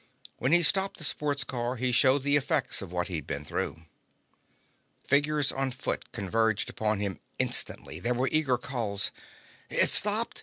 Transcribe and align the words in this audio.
When 0.37 0.51
he 0.51 0.63
stopped 0.63 0.97
the 0.97 1.03
sports 1.03 1.43
car 1.43 1.75
he 1.75 1.91
showed 1.91 2.23
the 2.23 2.35
effects 2.35 2.81
of 2.81 2.91
what 2.91 3.07
he'd 3.07 3.27
been 3.27 3.45
through. 3.45 3.83
Figures 5.03 5.51
on 5.51 5.69
foot 5.69 6.11
converged 6.11 6.71
upon 6.71 6.99
him 6.99 7.19
instantly. 7.37 7.99
There 7.99 8.15
were 8.15 8.27
eager 8.31 8.57
calls. 8.57 9.11
"It's 9.69 9.91
stopped? 9.93 10.39